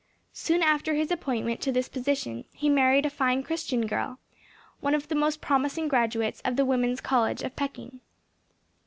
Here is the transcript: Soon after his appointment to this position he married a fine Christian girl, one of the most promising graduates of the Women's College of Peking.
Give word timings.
Soon 0.33 0.63
after 0.63 0.95
his 0.95 1.11
appointment 1.11 1.61
to 1.61 1.71
this 1.71 1.87
position 1.87 2.45
he 2.53 2.69
married 2.69 3.05
a 3.05 3.09
fine 3.11 3.43
Christian 3.43 3.85
girl, 3.85 4.17
one 4.79 4.95
of 4.95 5.09
the 5.09 5.13
most 5.13 5.41
promising 5.41 5.87
graduates 5.87 6.41
of 6.43 6.55
the 6.55 6.65
Women's 6.65 7.01
College 7.01 7.43
of 7.43 7.55
Peking. 7.55 7.99